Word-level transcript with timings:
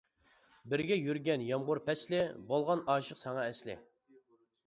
بىرگە 0.71 0.95
يۈرگەن 1.07 1.43
يامغۇر 1.49 1.81
پەسلى، 1.89 2.23
بولغان 2.49 2.81
ئاشىق 2.95 3.21
ساڭا 3.25 3.43
ئەسلى. 3.51 3.77